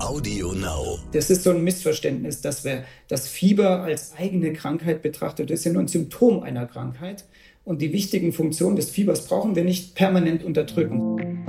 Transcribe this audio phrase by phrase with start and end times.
[0.00, 0.98] Audio Now.
[1.12, 5.50] Das ist so ein Missverständnis, dass wir das Fieber als eigene Krankheit betrachtet.
[5.50, 7.26] Das ist ja nur ein Symptom einer Krankheit.
[7.64, 11.44] Und die wichtigen Funktionen des Fiebers brauchen wir nicht permanent unterdrücken.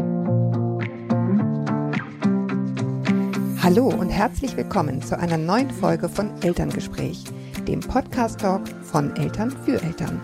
[3.64, 7.24] Hallo und herzlich willkommen zu einer neuen Folge von Elterngespräch,
[7.68, 10.22] dem Podcast-Talk von Eltern für Eltern.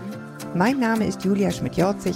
[0.53, 2.15] Mein Name ist Julia Schmidt-Jorzig.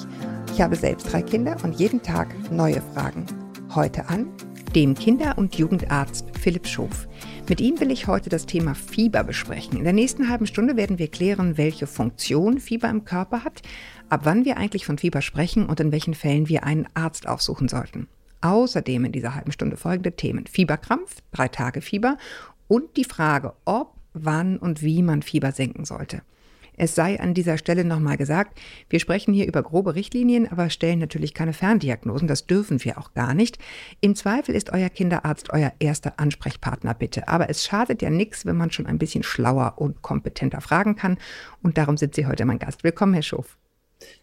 [0.54, 3.25] Ich habe selbst drei Kinder und jeden Tag neue Fragen.
[3.73, 4.28] Heute an
[4.76, 7.07] dem Kinder- und Jugendarzt Philipp Schof.
[7.50, 9.78] Mit ihm will ich heute das Thema Fieber besprechen.
[9.78, 13.62] In der nächsten halben Stunde werden wir klären, welche Funktion Fieber im Körper hat,
[14.07, 17.68] ab wann wir eigentlich von Fieber sprechen und in welchen Fällen wir einen Arzt aufsuchen
[17.68, 18.07] sollten.
[18.39, 20.48] Außerdem in dieser halben Stunde folgende Themen.
[20.48, 22.18] Fieberkrampf, drei Tage Fieber
[22.70, 26.21] und die Frage, ob, wann und wie man Fieber senken sollte.
[26.82, 28.60] Es sei an dieser Stelle nochmal gesagt,
[28.90, 32.28] wir sprechen hier über grobe Richtlinien, aber stellen natürlich keine Ferndiagnosen.
[32.28, 33.59] Das dürfen wir auch gar nicht.
[34.00, 37.28] Im Zweifel ist euer Kinderarzt euer erster Ansprechpartner, bitte.
[37.28, 41.20] Aber es schadet ja nichts, wenn man schon ein bisschen schlauer und kompetenter fragen kann.
[41.62, 42.84] Und darum sind Sie heute mein Gast.
[42.84, 43.60] Willkommen, Herr Schof.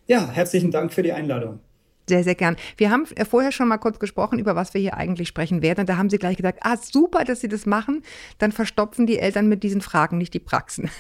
[0.09, 1.61] Ja, herzlichen Dank für die Einladung.
[2.09, 2.57] Sehr, sehr gern.
[2.77, 5.81] Wir haben äh, vorher schon mal kurz gesprochen, über was wir hier eigentlich sprechen werden.
[5.81, 8.03] Und da haben Sie gleich gesagt, ah, super, dass Sie das machen.
[8.39, 10.91] Dann verstopfen die Eltern mit diesen Fragen nicht die Praxen.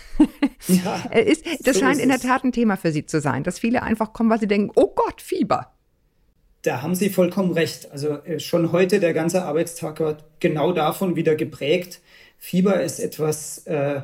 [0.68, 3.42] Ja, äh, ist, das so scheint in der Tat ein Thema für Sie zu sein,
[3.42, 5.72] dass viele einfach kommen, weil sie denken, oh Gott, Fieber.
[6.62, 7.90] Da haben Sie vollkommen recht.
[7.92, 12.00] Also äh, schon heute, der ganze Arbeitstag wird genau davon wieder geprägt.
[12.36, 14.02] Fieber ist etwas, äh,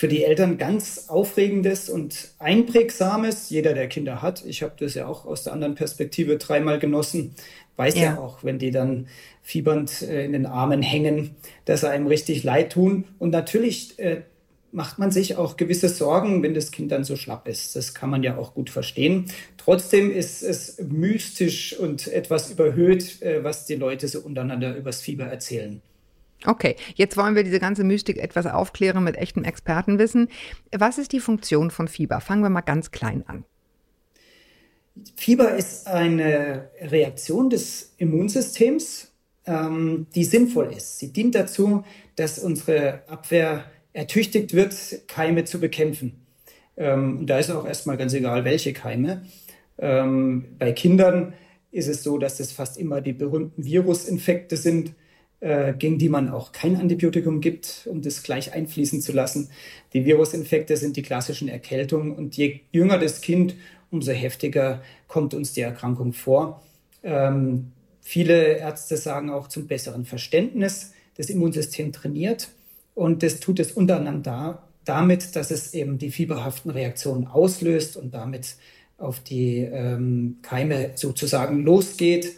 [0.00, 3.50] für die Eltern ganz Aufregendes und Einprägsames.
[3.50, 7.34] Jeder, der Kinder hat, ich habe das ja auch aus der anderen Perspektive dreimal genossen,
[7.76, 9.08] weiß ja, ja auch, wenn die dann
[9.42, 13.04] fiebernd äh, in den Armen hängen, dass sie einem richtig leid tun.
[13.18, 14.22] Und natürlich äh,
[14.72, 17.76] macht man sich auch gewisse Sorgen, wenn das Kind dann so schlapp ist.
[17.76, 19.26] Das kann man ja auch gut verstehen.
[19.58, 25.26] Trotzdem ist es mystisch und etwas überhöht, äh, was die Leute so untereinander übers Fieber
[25.26, 25.82] erzählen.
[26.46, 30.28] Okay, jetzt wollen wir diese ganze Mystik etwas aufklären mit echtem Expertenwissen.
[30.76, 32.20] Was ist die Funktion von Fieber?
[32.20, 33.44] Fangen wir mal ganz klein an.
[35.16, 39.12] Fieber ist eine Reaktion des Immunsystems,
[39.46, 40.98] ähm, die sinnvoll ist.
[40.98, 41.84] Sie dient dazu,
[42.16, 44.74] dass unsere Abwehr ertüchtigt wird,
[45.08, 46.26] Keime zu bekämpfen.
[46.76, 49.22] Ähm, und da ist auch erstmal ganz egal, welche Keime.
[49.78, 51.34] Ähm, bei Kindern
[51.70, 54.94] ist es so, dass es fast immer die berühmten Virusinfekte sind,
[55.40, 59.48] äh, gegen die man auch kein Antibiotikum gibt, um das gleich einfließen zu lassen.
[59.94, 63.54] Die Virusinfekte sind die klassischen Erkältungen und je jünger das Kind,
[63.90, 66.62] umso heftiger kommt uns die Erkrankung vor.
[67.02, 72.48] Ähm, viele Ärzte sagen auch zum besseren Verständnis, das Immunsystem trainiert
[72.94, 78.56] und das tut es untereinander damit, dass es eben die fieberhaften Reaktionen auslöst und damit
[78.98, 82.34] auf die ähm, Keime sozusagen losgeht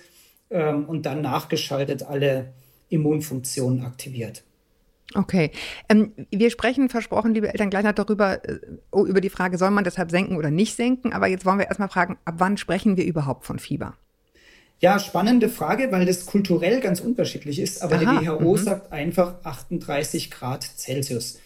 [0.50, 2.52] ähm, und dann nachgeschaltet alle
[2.92, 4.44] Immunfunktion aktiviert.
[5.14, 5.50] Okay.
[5.88, 8.58] Ähm, wir sprechen, versprochen, liebe Eltern, gleich noch darüber, äh,
[8.90, 11.12] oh, über die Frage, soll man deshalb senken oder nicht senken?
[11.12, 13.94] Aber jetzt wollen wir erstmal fragen, ab wann sprechen wir überhaupt von Fieber?
[14.80, 17.82] Ja, spannende Frage, weil das kulturell ganz unterschiedlich ist.
[17.82, 18.58] Aber Aha, die WHO -hmm.
[18.58, 21.38] sagt einfach 38 Grad Celsius.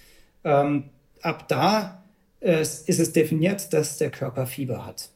[0.44, 0.84] Ähm,
[1.20, 2.02] ab da
[2.40, 5.10] äh, ist es definiert, dass der Körper Fieber hat.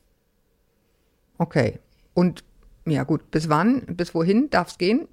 [1.39, 1.79] Okay.
[2.13, 2.45] Und
[2.85, 5.09] ja gut, bis wann, bis wohin darf es gehen?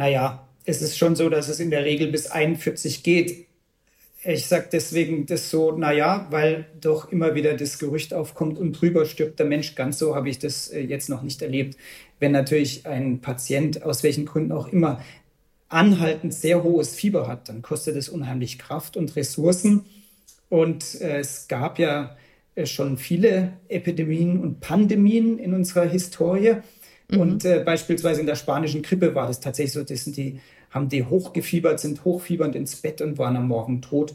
[0.00, 3.46] Naja, es ist schon so, dass es in der Regel bis 41 geht.
[4.24, 9.04] Ich sage deswegen das so, naja, weil doch immer wieder das Gerücht aufkommt und drüber
[9.04, 9.74] stirbt der Mensch.
[9.74, 11.76] Ganz so habe ich das äh, jetzt noch nicht erlebt.
[12.18, 15.04] Wenn natürlich ein Patient aus welchen Gründen auch immer
[15.68, 19.84] anhaltend sehr hohes Fieber hat, dann kostet es unheimlich Kraft und Ressourcen.
[20.48, 22.16] Und äh, es gab ja
[22.54, 26.62] äh, schon viele Epidemien und Pandemien in unserer Historie.
[27.10, 27.20] Mhm.
[27.20, 30.40] Und äh, beispielsweise in der spanischen Grippe war das tatsächlich so, das sind die,
[30.70, 34.14] haben die hochgefiebert, sind hochfiebernd ins Bett und waren am Morgen tot.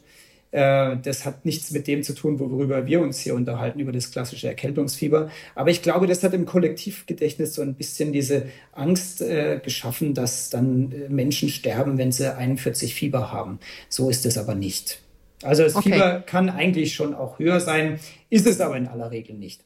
[0.56, 4.12] Äh, das hat nichts mit dem zu tun, worüber wir uns hier unterhalten, über das
[4.12, 5.30] klassische Erkältungsfieber.
[5.54, 10.50] Aber ich glaube, das hat im Kollektivgedächtnis so ein bisschen diese Angst äh, geschaffen, dass
[10.50, 13.60] dann äh, Menschen sterben, wenn sie 41 Fieber haben.
[13.90, 15.02] So ist es aber nicht.
[15.44, 15.92] Also das okay.
[15.92, 18.00] Fieber kann eigentlich schon auch höher sein,
[18.30, 19.62] ist es aber in aller Regel nicht.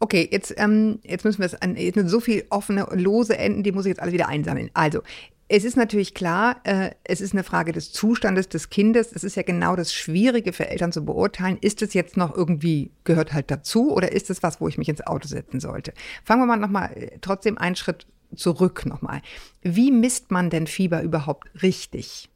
[0.00, 3.72] Okay, jetzt, ähm, jetzt müssen wir es an jetzt so viel offene, lose Enden, die
[3.72, 4.70] muss ich jetzt alle wieder einsammeln.
[4.74, 5.02] Also,
[5.46, 9.12] es ist natürlich klar, äh, es ist eine Frage des Zustandes des Kindes.
[9.12, 11.58] Es ist ja genau das Schwierige für Eltern zu beurteilen.
[11.60, 14.88] Ist es jetzt noch irgendwie, gehört halt dazu oder ist es was, wo ich mich
[14.88, 15.92] ins Auto setzen sollte?
[16.24, 19.20] Fangen wir mal nochmal äh, trotzdem einen Schritt zurück nochmal.
[19.62, 22.30] Wie misst man denn Fieber überhaupt richtig?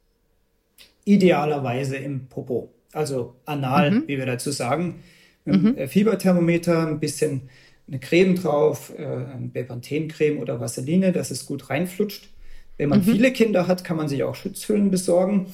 [1.03, 4.03] Idealerweise im Popo, also anal, mhm.
[4.07, 5.03] wie wir dazu sagen
[5.45, 5.77] mhm.
[5.77, 7.49] Äh, Fieberthermometer, ein bisschen
[7.87, 12.29] eine Creme drauf, äh, Bepanthen-Creme oder Vaseline, dass es gut reinflutscht.
[12.77, 13.05] Wenn man mhm.
[13.05, 15.47] viele Kinder hat, kann man sich auch Schutzhüllen besorgen.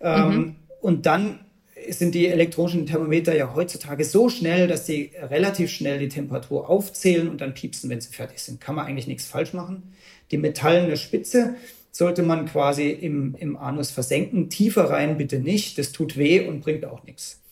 [0.00, 0.56] Ähm, mhm.
[0.80, 1.40] Und dann
[1.88, 7.28] sind die elektronischen Thermometer ja heutzutage so schnell, dass sie relativ schnell die Temperatur aufzählen
[7.28, 8.60] und dann piepsen, wenn sie fertig sind.
[8.60, 9.94] Kann man eigentlich nichts falsch machen.
[10.30, 11.54] Die metallene Spitze
[11.90, 14.48] sollte man quasi im, im Anus versenken.
[14.48, 15.78] Tiefer rein bitte nicht.
[15.78, 17.42] Das tut weh und bringt auch nichts.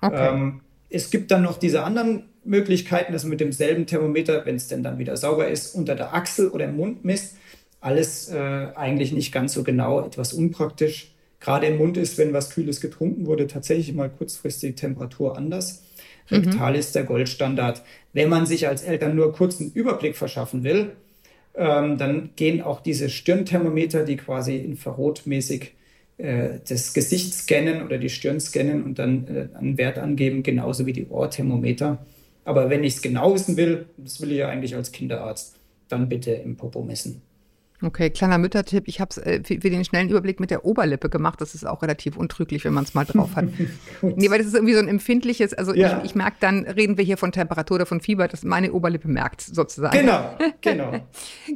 [0.00, 0.28] Okay.
[0.28, 4.68] Ähm, es gibt dann noch diese anderen Möglichkeiten, dass man mit demselben Thermometer, wenn es
[4.68, 7.36] denn dann wieder sauber ist, unter der Achsel oder im Mund misst.
[7.80, 11.12] Alles äh, eigentlich nicht ganz so genau, etwas unpraktisch.
[11.40, 15.82] Gerade im Mund ist, wenn was Kühles getrunken wurde, tatsächlich mal kurzfristig die Temperatur anders.
[16.30, 16.78] Rektal mhm.
[16.78, 17.82] ist der Goldstandard.
[18.12, 20.92] Wenn man sich als Eltern nur kurzen Überblick verschaffen will,
[21.54, 25.74] ähm, dann gehen auch diese Stirnthermometer, die quasi infrarotmäßig
[26.18, 30.92] das Gesicht scannen oder die Stirn scannen und dann äh, einen Wert angeben, genauso wie
[30.92, 32.04] die Ohrthermometer.
[32.44, 35.56] Aber wenn ich es genau wissen will, das will ich ja eigentlich als Kinderarzt,
[35.88, 37.22] dann bitte im Popo messen.
[37.80, 38.88] Okay, kleiner Müttertipp.
[38.88, 41.40] Ich habe es äh, für, für, den schnellen Überblick mit der Oberlippe gemacht.
[41.40, 43.44] Das ist auch relativ untrüglich, wenn man es mal drauf hat.
[44.02, 45.98] nee, weil das ist irgendwie so ein empfindliches, also ja.
[45.98, 49.06] ich, ich merke dann, reden wir hier von Temperatur oder von Fieber, dass meine Oberlippe
[49.06, 49.96] merkt sozusagen.
[49.96, 50.92] Genau, genau.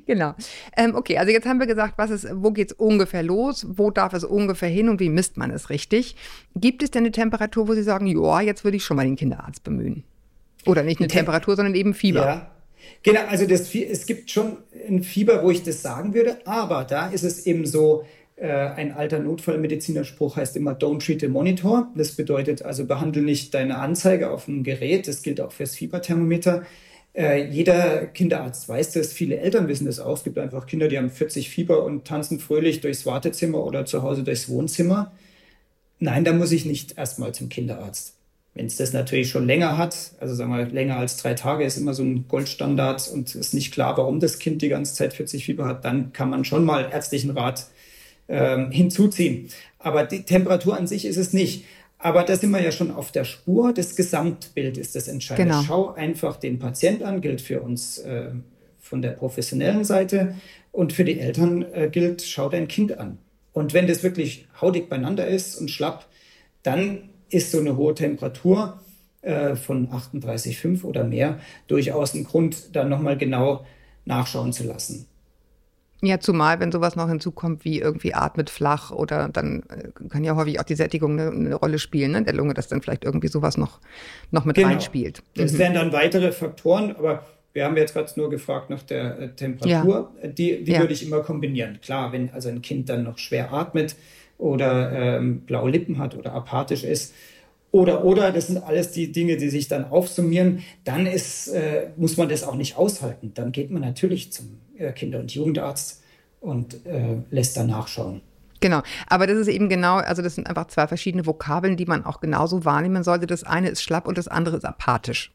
[0.07, 0.35] genau.
[0.77, 3.91] Ähm, okay, also jetzt haben wir gesagt, was ist, wo geht es ungefähr los, wo
[3.91, 6.15] darf es ungefähr hin und wie misst man es richtig?
[6.55, 9.17] Gibt es denn eine Temperatur, wo Sie sagen, ja, jetzt würde ich schon mal den
[9.17, 10.05] Kinderarzt bemühen?
[10.67, 12.25] Oder nicht eine Temperatur, sondern eben Fieber?
[12.25, 12.52] Ja.
[13.03, 14.59] Genau, also das, es gibt schon
[14.89, 18.05] ein Fieber, wo ich das sagen würde, aber da ist es eben so,
[18.37, 21.93] äh, ein alter Notfallmedizinerspruch heißt immer Don't treat the monitor.
[21.95, 25.07] Das bedeutet also, behandle nicht deine Anzeige auf dem Gerät.
[25.07, 26.65] Das gilt auch fürs Fieberthermometer.
[27.15, 30.17] Äh, jeder Kinderarzt weiß das, viele Eltern wissen das auch.
[30.17, 34.03] Es gibt einfach Kinder, die haben 40 Fieber und tanzen fröhlich durchs Wartezimmer oder zu
[34.03, 35.13] Hause durchs Wohnzimmer.
[35.99, 38.17] Nein, da muss ich nicht erstmal zum Kinderarzt.
[38.55, 41.79] Wenn es das natürlich schon länger hat, also sagen wir länger als drei Tage ist
[41.79, 45.45] immer so ein Goldstandard und ist nicht klar, warum das Kind die ganze Zeit 40
[45.45, 47.67] Fieber hat, dann kann man schon mal ärztlichen Rat
[48.29, 49.49] ähm, hinzuziehen.
[49.79, 51.65] Aber die Temperatur an sich ist es nicht.
[51.99, 53.73] Aber da sind wir ja schon auf der Spur.
[53.73, 55.53] Das Gesamtbild ist das Entscheidende.
[55.53, 55.65] Genau.
[55.65, 58.31] Schau einfach den Patient an, gilt für uns äh,
[58.81, 60.35] von der professionellen Seite.
[60.73, 63.19] Und für die Eltern äh, gilt, schau dein Kind an.
[63.53, 66.07] Und wenn das wirklich hautig beieinander ist und schlapp,
[66.63, 68.81] dann ist so eine hohe Temperatur
[69.23, 71.39] äh, von 38,5 oder mehr
[71.69, 73.65] durchaus ein Grund, dann nochmal genau
[74.05, 75.07] nachschauen zu lassen.
[76.05, 80.35] Ja, zumal, wenn sowas noch hinzukommt, wie irgendwie atmet flach oder dann äh, kann ja
[80.35, 83.29] häufig auch die Sättigung eine, eine Rolle spielen, ne, der Lunge, dass dann vielleicht irgendwie
[83.29, 83.79] sowas noch,
[84.33, 84.69] noch mit genau.
[84.69, 85.23] reinspielt.
[85.37, 85.59] Das mhm.
[85.59, 90.11] wären dann weitere Faktoren, aber wir haben jetzt gerade nur gefragt nach der äh, Temperatur.
[90.21, 90.29] Ja.
[90.29, 90.81] Die, die ja.
[90.81, 91.79] würde ich immer kombinieren.
[91.81, 93.95] Klar, wenn also ein Kind dann noch schwer atmet,
[94.39, 97.15] oder ähm, blaue Lippen hat oder apathisch ist.
[97.71, 100.63] Oder, oder, das sind alles die Dinge, die sich dann aufsummieren.
[100.85, 103.33] Dann ist, äh, muss man das auch nicht aushalten.
[103.35, 106.03] Dann geht man natürlich zum äh, Kinder- und Jugendarzt
[106.41, 108.21] und äh, lässt da nachschauen.
[108.61, 112.05] Genau, aber das ist eben genau, also das sind einfach zwei verschiedene Vokabeln, die man
[112.05, 113.27] auch genauso wahrnehmen sollte.
[113.27, 115.33] Das eine ist schlapp und das andere ist apathisch.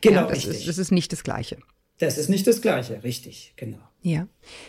[0.00, 0.58] Genau, ja, das, richtig.
[0.60, 1.56] Ist, das ist nicht das Gleiche.
[1.98, 3.87] Das ist nicht das Gleiche, richtig, genau.
[4.02, 4.28] Ja.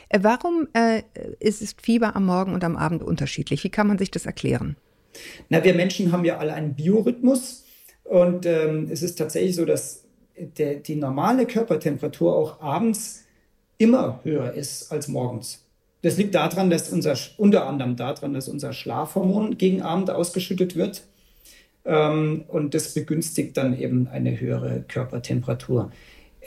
[0.09, 1.03] Äh, warum äh,
[1.39, 3.63] ist Fieber am Morgen und am Abend unterschiedlich?
[3.63, 4.75] Wie kann man sich das erklären?
[5.49, 7.65] Na, wir Menschen haben ja alle einen Biorhythmus
[8.03, 10.03] und ähm, es ist tatsächlich so, dass
[10.37, 13.25] der, die normale Körpertemperatur auch abends
[13.77, 15.65] immer höher ist als morgens.
[16.01, 21.04] Das liegt daran, dass unser, unter anderem daran, dass unser Schlafhormon gegen Abend ausgeschüttet wird.
[21.85, 25.92] Ähm, und das begünstigt dann eben eine höhere Körpertemperatur.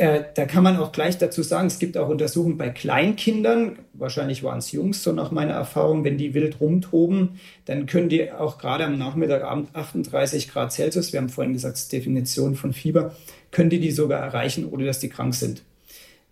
[0.03, 4.43] Äh, da kann man auch gleich dazu sagen, es gibt auch Untersuchungen bei Kleinkindern, wahrscheinlich
[4.43, 8.59] waren es Jungs, so nach meiner Erfahrung, wenn die wild rumtoben, dann können die auch
[8.59, 13.15] gerade am Nachmittagabend 38 Grad Celsius, wir haben vorhin gesagt, Definition von Fieber,
[13.53, 15.63] können die die sogar erreichen, ohne dass die krank sind.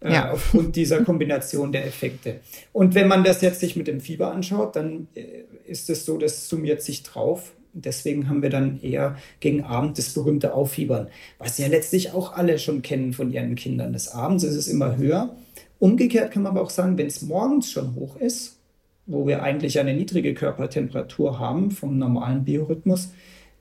[0.00, 0.32] Äh, ja.
[0.32, 2.40] aufgrund dieser Kombination der Effekte.
[2.72, 6.18] Und wenn man das jetzt sich mit dem Fieber anschaut, dann äh, ist es so,
[6.18, 11.08] das summiert sich drauf Deswegen haben wir dann eher gegen Abend das berühmte Auffiebern,
[11.38, 13.92] was ja letztlich auch alle schon kennen von ihren Kindern.
[13.92, 15.36] Des Abends ist es immer höher.
[15.78, 18.58] Umgekehrt kann man aber auch sagen, wenn es morgens schon hoch ist,
[19.06, 23.12] wo wir eigentlich eine niedrige Körpertemperatur haben vom normalen Biorhythmus,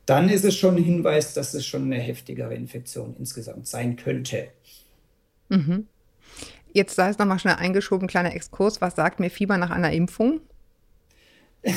[0.05, 4.47] dann ist es schon ein Hinweis, dass es schon eine heftigere Infektion insgesamt sein könnte.
[5.49, 5.85] Mhm.
[6.73, 8.81] Jetzt sei es nochmal schnell eingeschoben, kleiner Exkurs.
[8.81, 10.41] Was sagt mir Fieber nach einer Impfung?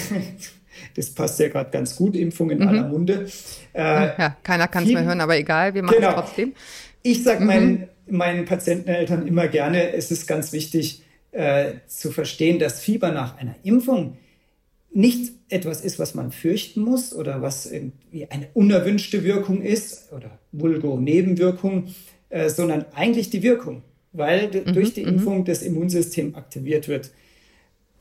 [0.97, 2.69] Das passt ja gerade ganz gut, Impfung in mhm.
[2.69, 3.27] aller Munde.
[3.73, 6.11] Äh, ja, keiner kann es mehr hören, aber egal, wir machen genau.
[6.11, 6.53] es trotzdem.
[7.03, 7.47] Ich sage mhm.
[7.47, 11.03] meinen, meinen Patienteneltern immer gerne, es ist ganz wichtig
[11.33, 14.17] äh, zu verstehen, dass Fieber nach einer Impfung
[14.93, 20.39] nicht etwas ist, was man fürchten muss oder was irgendwie eine unerwünschte Wirkung ist oder
[20.53, 21.89] Vulgo-Nebenwirkung,
[22.29, 24.73] äh, sondern eigentlich die Wirkung, weil mhm.
[24.73, 25.15] durch die mhm.
[25.15, 27.11] Impfung das Immunsystem aktiviert wird.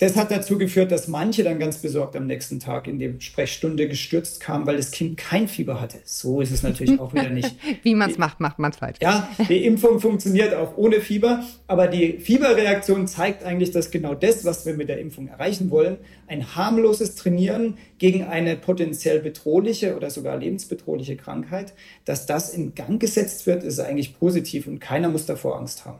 [0.01, 3.87] Das hat dazu geführt, dass manche dann ganz besorgt am nächsten Tag in die Sprechstunde
[3.87, 5.99] gestürzt kamen, weil das Kind kein Fieber hatte.
[6.05, 7.55] So ist es natürlich auch wieder nicht.
[7.83, 8.97] Wie man es macht, macht man es falsch.
[8.99, 14.43] Ja, die Impfung funktioniert auch ohne Fieber, aber die Fieberreaktion zeigt eigentlich, dass genau das,
[14.43, 20.09] was wir mit der Impfung erreichen wollen, ein harmloses Trainieren gegen eine potenziell bedrohliche oder
[20.09, 21.73] sogar lebensbedrohliche Krankheit,
[22.05, 25.99] dass das in Gang gesetzt wird, ist eigentlich positiv und keiner muss davor Angst haben.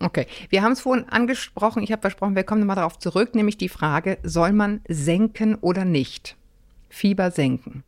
[0.00, 3.56] Okay, wir haben es vorhin angesprochen, ich habe versprochen, wir kommen nochmal darauf zurück, nämlich
[3.56, 6.36] die Frage, soll man senken oder nicht?
[6.88, 7.84] Fieber senken.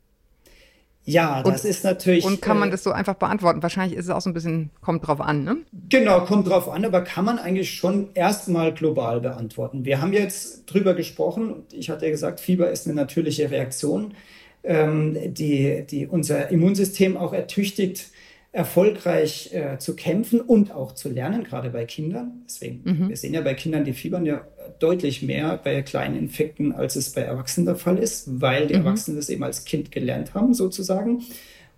[1.06, 2.24] Ja, das und, ist natürlich.
[2.24, 3.62] Und kann man äh, das so einfach beantworten?
[3.62, 5.58] Wahrscheinlich ist es auch so ein bisschen, kommt drauf an, ne?
[5.90, 9.84] Genau, kommt drauf an, aber kann man eigentlich schon erstmal global beantworten.
[9.84, 14.14] Wir haben jetzt drüber gesprochen, ich hatte ja gesagt, Fieber ist eine natürliche Reaktion,
[14.62, 18.10] ähm, die, die unser Immunsystem auch ertüchtigt,
[18.54, 22.44] erfolgreich äh, zu kämpfen und auch zu lernen, gerade bei Kindern.
[22.46, 23.08] Deswegen, mhm.
[23.08, 24.46] wir sehen ja bei Kindern, die fiebern ja
[24.78, 28.86] deutlich mehr bei kleinen Infekten, als es bei Erwachsenen der Fall ist, weil die mhm.
[28.86, 31.24] Erwachsenen das eben als Kind gelernt haben, sozusagen.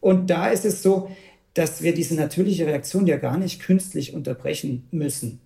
[0.00, 1.11] Und da ist es so,
[1.54, 5.40] dass wir diese natürliche Reaktion ja gar nicht künstlich unterbrechen müssen.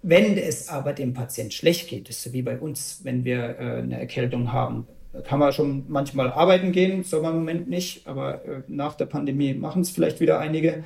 [0.00, 3.82] Wenn es aber dem Patient schlecht geht, ist so wie bei uns, wenn wir äh,
[3.82, 4.86] eine Erkältung haben,
[5.24, 9.06] kann man schon manchmal arbeiten gehen, soll man im Moment nicht, aber äh, nach der
[9.06, 10.84] Pandemie machen es vielleicht wieder einige.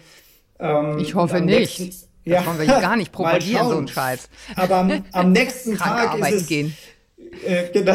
[0.58, 1.78] Ähm, ich hoffe nicht.
[1.78, 4.28] Nächsten, ja, das wollen wir gar nicht propagieren, so ein Scheiß.
[4.56, 6.76] Aber am, am nächsten Tag ist es, gehen.
[7.44, 7.94] Äh, genau.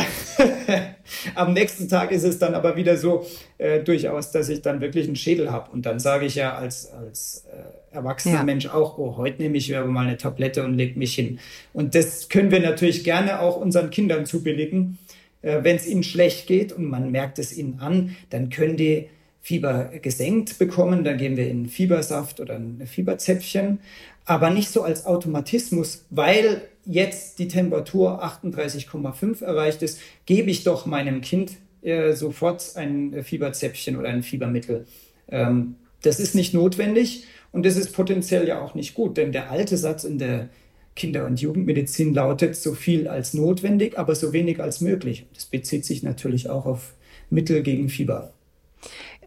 [1.35, 3.25] am nächsten Tag ist es dann aber wieder so
[3.57, 5.71] äh, durchaus, dass ich dann wirklich einen Schädel habe.
[5.71, 8.43] Und dann sage ich ja als, als äh, erwachsener ja.
[8.43, 11.39] Mensch auch, oh, heute nehme ich aber mal eine Tablette und leg mich hin.
[11.73, 14.97] Und das können wir natürlich gerne auch unseren Kindern zubilligen.
[15.41, 19.09] Äh, Wenn es ihnen schlecht geht und man merkt es ihnen an, dann können die
[19.41, 21.03] Fieber gesenkt bekommen.
[21.03, 23.79] Dann geben wir ihnen Fiebersaft oder ein Fieberzäpfchen.
[24.25, 30.85] Aber nicht so als Automatismus, weil jetzt die Temperatur 38,5 erreicht ist, gebe ich doch
[30.85, 34.85] meinem Kind äh, sofort ein Fieberzäpfchen oder ein Fiebermittel.
[35.27, 39.51] Ähm, das ist nicht notwendig und das ist potenziell ja auch nicht gut, denn der
[39.51, 40.49] alte Satz in der
[40.95, 45.25] Kinder- und Jugendmedizin lautet so viel als notwendig, aber so wenig als möglich.
[45.33, 46.93] Das bezieht sich natürlich auch auf
[47.29, 48.33] Mittel gegen Fieber.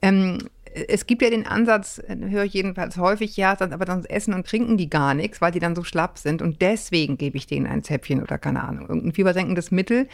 [0.03, 0.39] Ähm,
[0.89, 4.77] es gibt ja den Ansatz, höre ich jedenfalls häufig, ja, aber dann essen und trinken
[4.77, 7.85] die gar nichts, weil die dann so schlapp sind und deswegen gebe ich denen ein
[7.85, 10.09] Zäpfchen oder keine Ahnung, irgendein fiebersenkendes Mittel.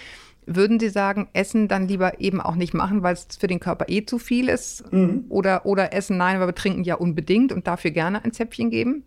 [0.47, 3.87] Würden Sie sagen, Essen dann lieber eben auch nicht machen, weil es für den Körper
[3.88, 4.90] eh zu viel ist?
[4.92, 5.26] Mhm.
[5.28, 9.04] Oder, oder Essen nein, aber wir trinken ja unbedingt und dafür gerne ein Zäpfchen geben?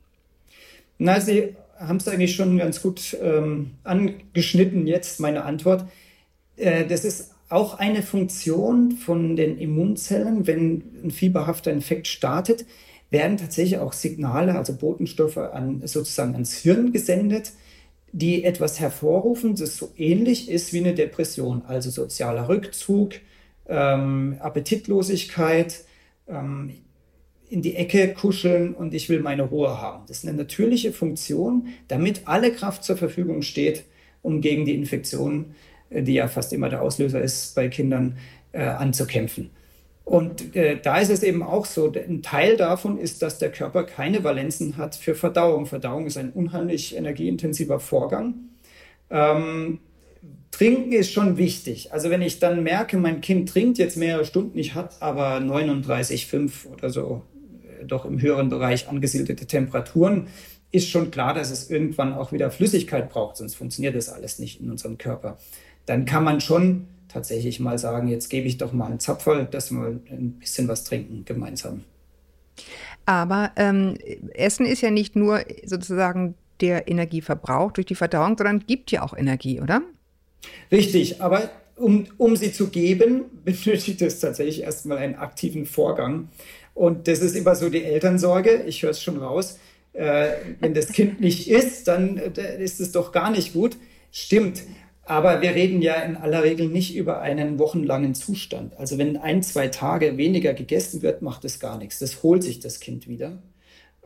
[1.00, 1.56] Na, Sie
[1.88, 5.86] haben es eigentlich schon ganz gut ähm, angeschnitten jetzt, meine Antwort.
[6.56, 10.48] Äh, das ist auch eine Funktion von den Immunzellen.
[10.48, 12.66] Wenn ein fieberhafter Infekt startet,
[13.10, 17.54] werden tatsächlich auch Signale, also Botenstoffe an, sozusagen ans Hirn gesendet,
[18.12, 23.14] die etwas hervorrufen, das so ähnlich ist wie eine Depression, also sozialer Rückzug,
[23.68, 25.84] ähm, Appetitlosigkeit,
[26.28, 26.72] ähm,
[27.54, 30.06] in die Ecke kuscheln und ich will meine Ruhe haben.
[30.08, 33.84] Das ist eine natürliche Funktion, damit alle Kraft zur Verfügung steht,
[34.24, 35.54] um gegen die Infektion,
[35.92, 38.18] äh, die ja fast immer der Auslöser ist bei Kindern,
[38.54, 39.52] äh, anzukämpfen.
[40.04, 43.84] Und äh, da ist es eben auch so, ein Teil davon ist, dass der Körper
[43.84, 45.68] keine Valenzen hat für Verdauung.
[45.68, 48.34] Verdauung ist ein unheimlich energieintensiver Vorgang.
[49.12, 49.80] Ähm,
[50.50, 51.94] Trinken ist schon wichtig.
[51.94, 56.68] Also wenn ich dann merke, mein Kind trinkt jetzt mehrere Stunden, ich habe aber 39,5
[56.74, 57.22] oder so
[57.86, 60.28] doch im höheren Bereich angesiedelte Temperaturen,
[60.72, 64.60] ist schon klar, dass es irgendwann auch wieder Flüssigkeit braucht, sonst funktioniert das alles nicht
[64.60, 65.38] in unserem Körper.
[65.86, 69.72] Dann kann man schon tatsächlich mal sagen, jetzt gebe ich doch mal einen Zapferl, dass
[69.72, 71.84] wir ein bisschen was trinken gemeinsam.
[73.06, 73.98] Aber ähm,
[74.34, 79.16] Essen ist ja nicht nur sozusagen der Energieverbrauch durch die Verdauung, sondern gibt ja auch
[79.16, 79.82] Energie, oder?
[80.72, 86.30] Richtig, aber um, um sie zu geben, benötigt es tatsächlich erstmal einen aktiven Vorgang.
[86.74, 88.64] Und das ist immer so die Elternsorge.
[88.68, 89.60] Ich höre es schon raus.
[89.94, 93.78] Äh, wenn das Kind nicht isst, dann äh, ist es doch gar nicht gut.
[94.12, 94.64] Stimmt.
[95.06, 98.78] Aber wir reden ja in aller Regel nicht über einen wochenlangen Zustand.
[98.78, 102.00] Also wenn ein, zwei Tage weniger gegessen wird, macht es gar nichts.
[102.00, 103.44] Das holt sich das Kind wieder.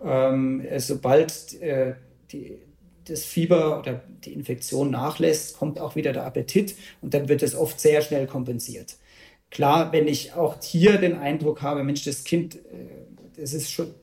[0.04, 1.94] Ähm, sobald äh,
[2.32, 2.58] die,
[3.06, 7.56] das Fieber oder die Infektion nachlässt, kommt auch wieder der Appetit und dann wird es
[7.56, 8.96] oft sehr schnell kompensiert.
[9.50, 13.94] Klar, wenn ich auch hier den Eindruck habe, Mensch, das Kind, äh, das ist schon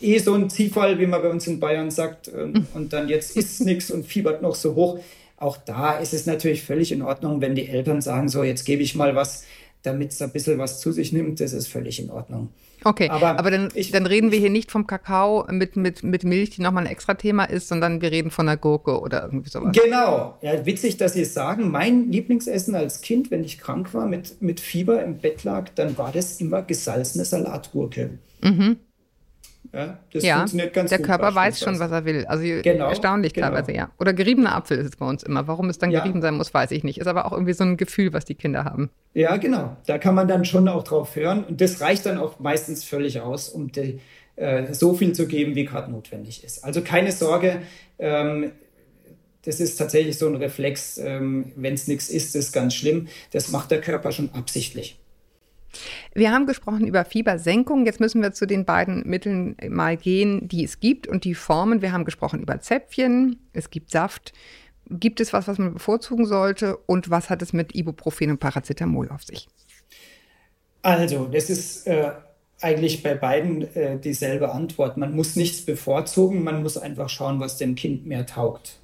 [0.00, 3.36] eh so ein Ziehfall, wie man bei uns in Bayern sagt, ähm, und dann jetzt
[3.36, 5.00] ist nichts und fiebert noch so hoch.
[5.36, 8.82] Auch da ist es natürlich völlig in Ordnung, wenn die Eltern sagen, so, jetzt gebe
[8.82, 9.44] ich mal was,
[9.82, 12.50] damit es ein bisschen was zu sich nimmt, das ist völlig in Ordnung.
[12.84, 16.24] Okay, aber, aber dann, ich, dann reden wir hier nicht vom Kakao mit, mit, mit
[16.24, 19.50] Milch, die nochmal ein extra Thema ist, sondern wir reden von einer Gurke oder irgendwie
[19.50, 19.76] sowas.
[19.76, 20.38] Genau.
[20.42, 21.70] Ja, witzig, dass Sie es sagen.
[21.70, 25.98] Mein Lieblingsessen als Kind, wenn ich krank war, mit, mit Fieber im Bett lag, dann
[25.98, 28.18] war das immer gesalzene Salatgurke.
[28.42, 28.76] Mhm.
[29.78, 31.06] Ja, das ja, funktioniert ganz der gut.
[31.06, 32.26] Der Körper weiß schon, was er will.
[32.26, 33.48] Also genau, erstaunlich genau.
[33.48, 33.90] teilweise, ja.
[34.00, 35.46] Oder geriebener Apfel ist es bei uns immer.
[35.46, 36.00] Warum es dann ja.
[36.00, 36.98] gerieben sein muss, weiß ich nicht.
[36.98, 38.90] Ist aber auch irgendwie so ein Gefühl, was die Kinder haben.
[39.14, 39.76] Ja, genau.
[39.86, 41.44] Da kann man dann schon auch drauf hören.
[41.44, 44.00] Und das reicht dann auch meistens völlig aus, um die,
[44.34, 46.64] äh, so viel zu geben, wie gerade notwendig ist.
[46.64, 47.62] Also keine Sorge.
[48.00, 48.50] Ähm,
[49.44, 50.98] das ist tatsächlich so ein Reflex.
[50.98, 53.06] Ähm, Wenn es nichts ist, ist ganz schlimm.
[53.30, 54.98] Das macht der Körper schon absichtlich.
[56.14, 57.86] Wir haben gesprochen über Fiebersenkung.
[57.86, 61.82] Jetzt müssen wir zu den beiden Mitteln mal gehen, die es gibt und die Formen.
[61.82, 64.32] Wir haben gesprochen über Zäpfchen, es gibt Saft.
[64.90, 66.76] Gibt es was, was man bevorzugen sollte?
[66.76, 69.48] Und was hat es mit Ibuprofen und Paracetamol auf sich?
[70.80, 72.12] Also, das ist äh,
[72.60, 74.96] eigentlich bei beiden äh, dieselbe Antwort.
[74.96, 78.78] Man muss nichts bevorzugen, man muss einfach schauen, was dem Kind mehr taugt.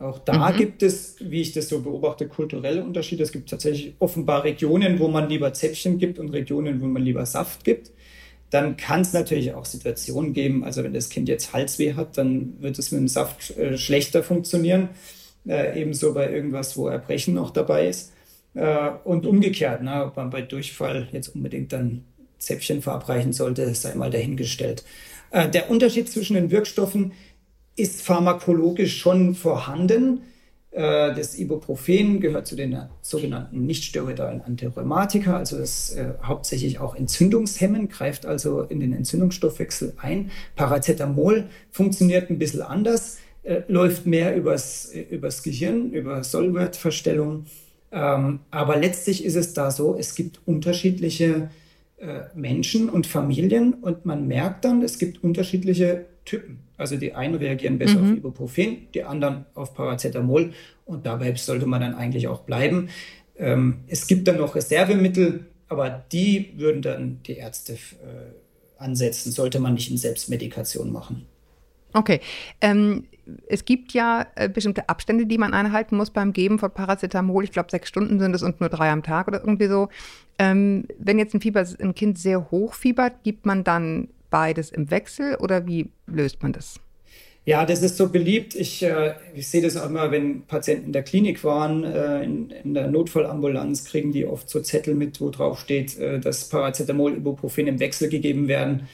[0.00, 0.56] Auch da mhm.
[0.56, 3.22] gibt es, wie ich das so beobachte, kulturelle Unterschiede.
[3.22, 7.26] Es gibt tatsächlich offenbar Regionen, wo man lieber Zäpfchen gibt und Regionen, wo man lieber
[7.26, 7.90] Saft gibt.
[8.48, 12.54] Dann kann es natürlich auch Situationen geben, also wenn das Kind jetzt Halsweh hat, dann
[12.60, 14.88] wird es mit dem Saft äh, schlechter funktionieren.
[15.46, 18.12] Äh, ebenso bei irgendwas, wo Erbrechen noch dabei ist.
[18.54, 22.04] Äh, und umgekehrt, ne, ob man bei Durchfall jetzt unbedingt dann
[22.38, 24.82] Zäpfchen verabreichen sollte, sei mal dahingestellt.
[25.30, 27.12] Äh, der Unterschied zwischen den Wirkstoffen
[27.80, 30.22] ist pharmakologisch schon vorhanden.
[30.70, 37.88] Äh, das Ibuprofen gehört zu den sogenannten nichtsteroidalen Antirheumatika, also das äh, hauptsächlich auch entzündungshemmen,
[37.88, 40.30] greift also in den Entzündungsstoffwechsel ein.
[40.54, 47.46] Paracetamol funktioniert ein bisschen anders, äh, läuft mehr übers, übers Gehirn, über Sollwertverstellung.
[47.90, 51.50] Ähm, aber letztlich ist es da so, es gibt unterschiedliche
[51.96, 56.60] äh, Menschen und Familien und man merkt dann, es gibt unterschiedliche Typen.
[56.76, 58.12] Also die einen reagieren besser mhm.
[58.12, 60.52] auf Ibuprofen, die anderen auf Paracetamol
[60.84, 62.88] und dabei sollte man dann eigentlich auch bleiben.
[63.36, 69.60] Ähm, es gibt dann noch Reservemittel, aber die würden dann die Ärzte äh, ansetzen, sollte
[69.60, 71.26] man nicht in Selbstmedikation machen.
[71.92, 72.20] Okay.
[72.60, 73.06] Ähm,
[73.46, 77.44] es gibt ja äh, bestimmte Abstände, die man einhalten muss beim Geben von Paracetamol.
[77.44, 79.88] Ich glaube, sechs Stunden sind es und nur drei am Tag oder irgendwie so.
[80.38, 84.90] Ähm, wenn jetzt ein Fieber, ein Kind sehr hoch fiebert, gibt man dann beides im
[84.90, 86.80] Wechsel oder wie löst man das?
[87.46, 88.54] Ja, das ist so beliebt.
[88.54, 92.50] Ich, äh, ich sehe das auch immer, wenn Patienten in der Klinik waren, äh, in,
[92.50, 97.16] in, der Notfallambulanz, kriegen die oft so Zettel mit, wo drauf steht, äh, dass Paracetamol,
[97.16, 98.88] Ibuprofen im Wechsel gegeben werden.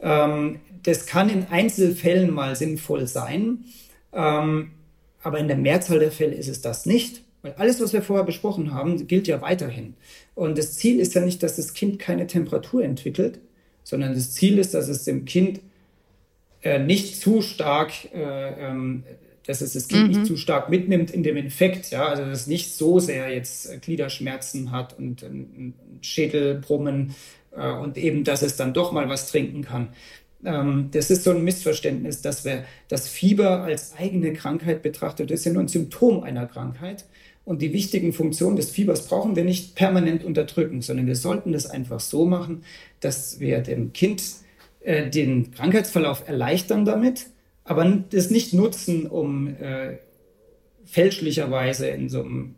[0.00, 3.64] Ähm, das kann in Einzelfällen mal sinnvoll sein,
[4.12, 4.72] ähm,
[5.22, 7.22] aber in der Mehrzahl der Fälle ist es das nicht.
[7.42, 9.94] Weil alles, was wir vorher besprochen haben, gilt ja weiterhin.
[10.34, 13.38] Und das Ziel ist ja nicht, dass das Kind keine Temperatur entwickelt,
[13.84, 15.60] sondern das Ziel ist, dass es dem Kind
[16.62, 19.04] äh, nicht zu stark, äh, ähm,
[19.46, 20.08] dass es das Kind mhm.
[20.08, 23.82] nicht zu stark mitnimmt in dem Infekt, ja, also dass es nicht so sehr jetzt
[23.82, 27.14] Gliederschmerzen hat und ein Schädelbrummen
[27.56, 29.90] äh, und eben, dass es dann doch mal was trinken kann.
[30.44, 35.30] Ähm, das ist so ein Missverständnis, dass wir das Fieber als eigene Krankheit betrachtet.
[35.30, 37.04] Das ist ja nur ein Symptom einer Krankheit.
[37.44, 41.66] Und die wichtigen Funktionen des Fiebers brauchen wir nicht permanent unterdrücken, sondern wir sollten das
[41.66, 42.64] einfach so machen,
[43.00, 44.22] dass wir dem Kind
[44.80, 47.26] äh, den Krankheitsverlauf erleichtern damit,
[47.64, 49.98] aber das nicht nutzen, um äh,
[50.84, 52.54] fälschlicherweise in so einem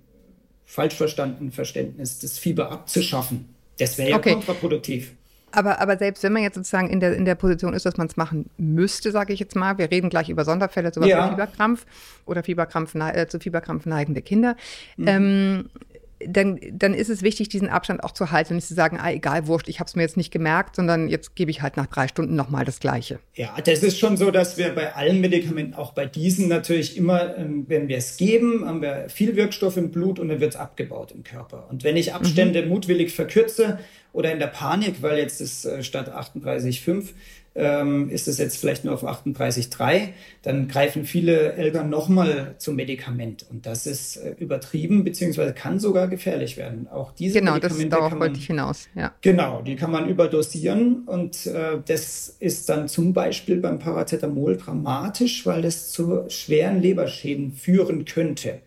[0.64, 3.48] falsch verstandenen Verständnis das Fieber abzuschaffen.
[3.78, 4.32] Das wäre ja okay.
[4.32, 5.12] kontraproduktiv.
[5.56, 8.08] Aber, aber selbst wenn man jetzt sozusagen in der, in der Position ist, dass man
[8.08, 11.24] es machen müsste, sage ich jetzt mal, wir reden gleich über Sonderfälle, sowas ja.
[11.24, 11.86] wie Fieberkrampf
[12.26, 14.54] oder Fieberkrampf, äh, zu Fieberkrampf neigende Kinder.
[14.98, 15.08] Mhm.
[15.08, 15.70] Ähm,
[16.18, 19.10] dann, dann ist es wichtig, diesen Abstand auch zu halten und nicht zu sagen, ah,
[19.10, 21.86] egal, wurscht, ich habe es mir jetzt nicht gemerkt, sondern jetzt gebe ich halt nach
[21.86, 23.18] drei Stunden nochmal das Gleiche.
[23.34, 27.36] Ja, das ist schon so, dass wir bei allen Medikamenten, auch bei diesen natürlich immer,
[27.36, 30.60] ähm, wenn wir es geben, haben wir viel Wirkstoff im Blut und dann wird es
[30.60, 31.66] abgebaut im Körper.
[31.70, 32.68] Und wenn ich Abstände mhm.
[32.68, 33.78] mutwillig verkürze
[34.16, 37.10] oder in der Panik, weil jetzt ist äh, statt 38,5
[37.54, 40.08] ähm, ist es jetzt vielleicht nur auf 38,3,
[40.42, 43.46] dann greifen viele Eltern nochmal zum Medikament.
[43.50, 46.88] Und das ist äh, übertrieben, beziehungsweise kann sogar gefährlich werden.
[46.88, 48.88] Auch diese genau, Medikamente das, darauf man, wollte ich hinaus.
[48.94, 49.12] Ja.
[49.20, 55.44] Genau, die kann man überdosieren und äh, das ist dann zum Beispiel beim Paracetamol dramatisch,
[55.44, 58.60] weil es zu schweren Leberschäden führen könnte.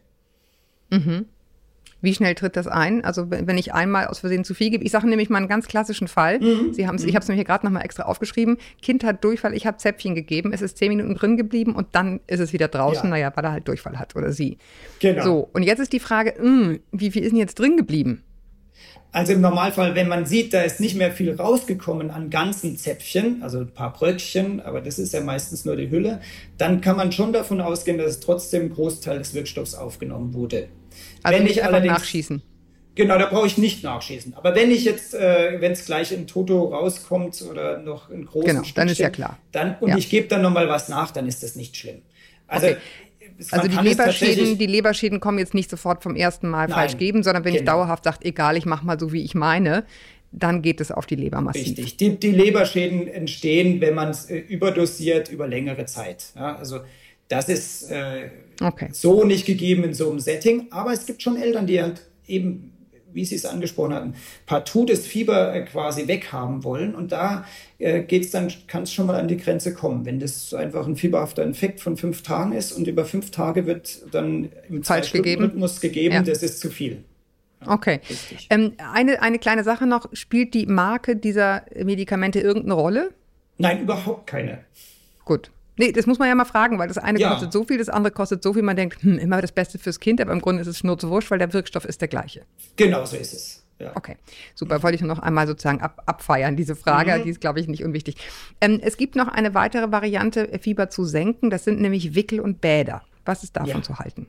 [0.92, 1.26] Mhm.
[2.02, 3.04] Wie schnell tritt das ein?
[3.04, 4.84] Also wenn ich einmal aus Versehen zu viel gebe.
[4.84, 6.40] Ich sage nämlich mal einen ganz klassischen Fall.
[6.40, 6.74] Mhm.
[6.74, 7.10] Sie haben's, mhm.
[7.10, 8.58] Ich habe es mir hier gerade nochmal extra aufgeschrieben.
[8.82, 10.54] Kind hat Durchfall, ich habe Zäpfchen gegeben.
[10.54, 13.06] Es ist zehn Minuten drin geblieben und dann ist es wieder draußen.
[13.06, 13.10] Ja.
[13.10, 14.58] Naja, weil er halt Durchfall hat oder sie.
[15.00, 15.24] Genau.
[15.24, 18.24] So, und jetzt ist die Frage, mh, hm, wie viel ist denn jetzt drin geblieben?
[19.12, 23.42] Also im Normalfall, wenn man sieht, da ist nicht mehr viel rausgekommen an ganzen Zäpfchen,
[23.42, 26.22] also ein paar Bröckchen, aber das ist ja meistens nur die Hülle,
[26.60, 30.68] dann kann man schon davon ausgehen, dass es trotzdem ein Großteil des Wirkstoffs aufgenommen wurde.
[31.24, 32.42] Also wenn nicht einfach nachschießen.
[32.96, 34.34] Genau, da brauche ich nicht nachschießen.
[34.34, 38.50] Aber wenn ich jetzt, äh, wenn es gleich in Toto rauskommt oder noch in großen
[38.50, 39.38] Genau, dann ist ja klar.
[39.52, 39.98] Dann, und ja.
[39.98, 42.02] ich gebe dann nochmal was nach, dann ist das nicht schlimm.
[42.48, 42.78] Also okay.
[43.52, 47.24] Also die Leberschäden, die Leberschäden kommen jetzt nicht sofort vom ersten Mal Nein, falsch geben,
[47.24, 47.62] sondern wenn genau.
[47.62, 49.86] ich dauerhaft sage, egal, ich mache mal so, wie ich meine,
[50.32, 51.68] dann geht es auf die Leber massiv.
[51.68, 51.98] Richtig.
[51.98, 56.34] Die, die Leberschäden entstehen, wenn man es äh, überdosiert über längere Zeit.
[56.36, 56.82] Ja, also
[57.30, 58.30] das ist äh,
[58.62, 58.90] okay.
[58.92, 62.74] so nicht gegeben in so einem Setting, aber es gibt schon Eltern, die halt eben
[63.14, 64.16] wie Sie es angesprochen hatten,
[64.46, 66.96] partout das Fieber äh, quasi weghaben wollen.
[66.96, 67.46] Und da
[67.78, 70.06] äh, geht's dann, kann es schon mal an die Grenze kommen.
[70.06, 74.02] Wenn das einfach ein fieberhafter Infekt von fünf Tagen ist und über fünf Tage wird
[74.12, 75.44] dann im Falsch gegeben.
[75.44, 76.22] Rhythmus gegeben, ja.
[76.22, 77.04] das ist zu viel.
[77.66, 78.00] Okay.
[78.50, 83.10] Ähm, eine, eine kleine Sache noch, spielt die Marke dieser Medikamente irgendeine Rolle?
[83.58, 84.60] Nein, überhaupt keine.
[85.26, 85.52] Gut.
[85.80, 87.30] Nee, das muss man ja mal fragen, weil das eine ja.
[87.30, 88.64] kostet so viel, das andere kostet so viel.
[88.64, 91.10] Man denkt, hm, immer das Beste fürs Kind, aber im Grunde ist es nur zu
[91.10, 92.42] wurscht, weil der Wirkstoff ist der gleiche.
[92.76, 93.64] Genau so ist es.
[93.80, 93.94] Ja.
[93.96, 94.18] Okay,
[94.56, 94.84] super.
[94.84, 97.18] Wollte ich nur noch einmal sozusagen ab, abfeiern, diese Frage.
[97.18, 97.24] Mhm.
[97.24, 98.18] Die ist, glaube ich, nicht unwichtig.
[98.60, 101.50] Ähm, es gibt noch eine weitere Variante, Fieber zu senken.
[101.50, 103.02] Das sind nämlich Wickel und Bäder.
[103.24, 103.82] Was ist davon ja.
[103.82, 104.28] zu halten?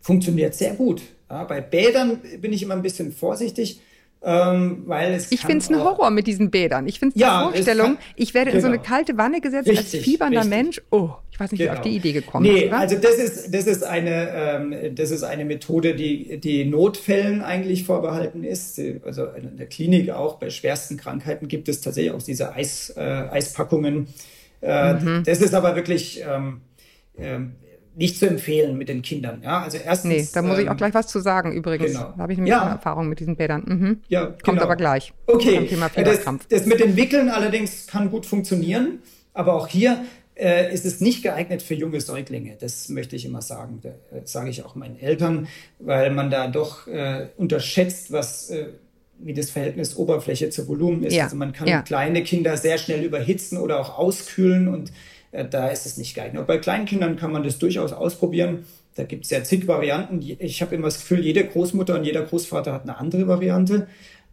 [0.00, 1.02] Funktioniert sehr gut.
[1.28, 3.80] Ja, bei Bädern bin ich immer ein bisschen vorsichtig.
[4.26, 6.86] Ähm, weil es ich finde es ein Horror mit diesen Bädern.
[6.88, 8.56] Ich finde ja, die Vorstellung, kann, ich werde genau.
[8.56, 8.88] in so eine genau.
[8.88, 10.56] kalte Wanne gesetzt richtig, als fiebernder richtig.
[10.56, 10.82] Mensch.
[10.90, 11.72] Oh, ich weiß nicht, genau.
[11.72, 12.70] wie auf die Idee gekommen nee, ist.
[12.70, 17.42] Nee, also das ist, das ist eine, ähm, das ist eine Methode, die, die Notfällen
[17.42, 18.80] eigentlich vorbehalten ist.
[19.04, 23.00] Also in der Klinik auch bei schwersten Krankheiten gibt es tatsächlich auch diese Eis, äh,
[23.00, 24.06] Eispackungen.
[24.62, 25.22] Äh, mhm.
[25.26, 26.62] Das ist aber wirklich, ähm,
[27.18, 27.56] ähm,
[27.96, 29.40] nicht zu empfehlen mit den Kindern.
[29.42, 30.12] Ja, also erstens.
[30.12, 31.92] Nee, da muss ich auch ähm, gleich was zu sagen übrigens.
[31.92, 32.12] Genau.
[32.16, 32.68] Da habe ich nämlich ja.
[32.68, 33.62] Erfahrung mit diesen Bädern.
[33.66, 34.00] Mhm.
[34.08, 34.62] Ja, Kommt genau.
[34.62, 35.12] aber gleich.
[35.26, 35.68] Okay.
[35.96, 39.00] Das, das mit den Wickeln allerdings kann gut funktionieren,
[39.32, 40.04] aber auch hier
[40.36, 42.56] äh, ist es nicht geeignet für junge Säuglinge.
[42.58, 43.80] Das möchte ich immer sagen.
[43.82, 45.46] Das äh, sage ich auch meinen Eltern,
[45.78, 48.66] weil man da doch äh, unterschätzt, was äh,
[49.18, 51.14] wie das Verhältnis Oberfläche zu Volumen ist.
[51.14, 51.24] Ja.
[51.24, 51.82] Also man kann ja.
[51.82, 54.92] kleine Kinder sehr schnell überhitzen oder auch auskühlen und
[55.42, 56.40] da ist es nicht geeignet.
[56.40, 58.66] Und bei Kleinkindern kann man das durchaus ausprobieren.
[58.94, 60.20] Da gibt es ja zig Varianten.
[60.22, 63.88] Ich habe immer das Gefühl, jede Großmutter und jeder Großvater hat eine andere Variante.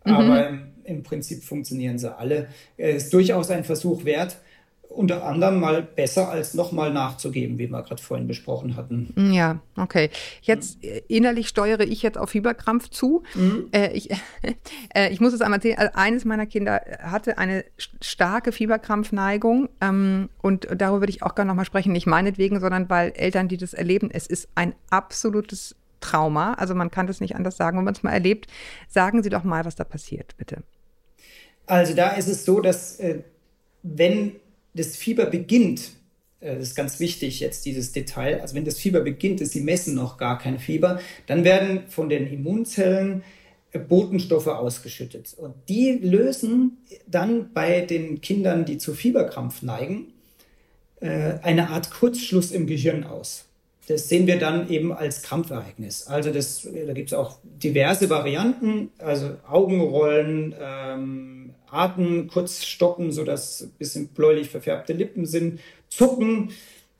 [0.06, 0.12] Mhm.
[0.12, 2.48] Aber im, im, Prinzip funktionieren sie alle.
[2.78, 4.38] Es ist durchaus ein Versuch wert
[4.96, 9.32] unter anderem mal besser als nochmal nachzugeben, wie wir gerade vorhin besprochen hatten.
[9.34, 10.10] Ja, okay.
[10.42, 13.24] Jetzt äh, innerlich steuere ich jetzt auf Fieberkrampf zu.
[13.36, 13.70] Mhm.
[13.72, 14.10] Äh, ich,
[14.94, 15.78] äh, ich muss es einmal erzählen.
[15.78, 17.66] Also eines meiner Kinder hatte eine
[18.02, 21.94] starke Fieberkrampfneigung ähm, und darüber würde ich auch gerne nochmal sprechen.
[21.94, 26.54] Nicht meinetwegen, sondern weil Eltern, die das erleben, es ist ein absolutes Trauma.
[26.54, 28.48] Also man kann das nicht anders sagen, wenn man es mal erlebt.
[28.90, 30.64] Sagen Sie doch mal, was da passiert, bitte.
[31.66, 33.20] Also da ist es so, dass äh,
[33.84, 34.36] wenn
[34.74, 35.92] das Fieber beginnt,
[36.40, 39.62] äh, das ist ganz wichtig jetzt dieses Detail, also wenn das Fieber beginnt, ist, sie
[39.62, 43.24] messen noch gar kein Fieber, dann werden von den Immunzellen
[43.72, 45.34] äh, Botenstoffe ausgeschüttet.
[45.38, 50.14] Und die lösen dann bei den Kindern, die zu Fieberkrampf neigen,
[51.00, 53.46] äh, eine Art Kurzschluss im Gehirn aus.
[53.88, 56.08] Das sehen wir dann eben als Krampfereignis.
[56.08, 61.41] Also das, da gibt es auch diverse Varianten, also Augenrollen, ähm,
[61.72, 66.52] Atem kurz stoppen, sodass ein bisschen bläulich verfärbte Lippen sind, zucken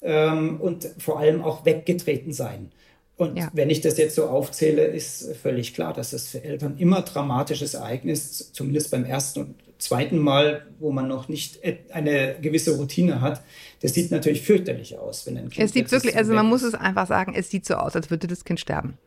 [0.02, 2.72] ähm, und vor allem auch weggetreten sein.
[3.18, 3.52] Und ja.
[3.54, 7.76] wenn ich das jetzt so aufzähle, ist völlig klar, dass das für Eltern immer dramatisches
[7.76, 11.60] Ereignis, zumindest beim ersten und zweiten Mal, wo man noch nicht
[11.92, 13.42] eine gewisse Routine hat.
[13.82, 15.64] Das sieht natürlich fürchterlich aus, wenn ein Kind.
[15.64, 18.28] Es sieht wirklich, also man muss es einfach sagen, es sieht so aus, als würde
[18.28, 18.98] das Kind sterben.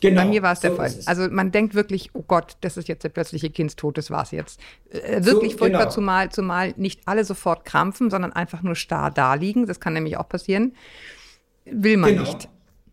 [0.00, 0.94] Genau, Bei mir war es der so Fall.
[1.06, 4.30] Also man denkt wirklich, oh Gott, das ist jetzt der plötzliche Kindstod, das war es
[4.30, 4.60] jetzt.
[4.90, 5.90] Äh, wirklich so, furchtbar, genau.
[5.90, 9.66] zumal, zumal nicht alle sofort krampfen, sondern einfach nur starr da liegen.
[9.66, 10.74] Das kann nämlich auch passieren.
[11.64, 12.24] Will man genau.
[12.24, 12.48] nicht.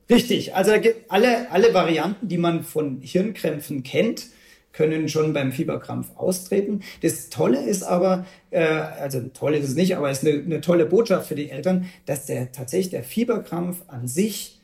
[0.09, 0.71] Richtig, also
[1.09, 4.27] alle, alle Varianten, die man von Hirnkrämpfen kennt,
[4.73, 6.81] können schon beim Fieberkrampf austreten.
[7.01, 10.61] Das Tolle ist aber, äh, also toll ist es nicht, aber es ist eine, eine
[10.61, 14.59] tolle Botschaft für die Eltern, dass der tatsächlich der Fieberkrampf an sich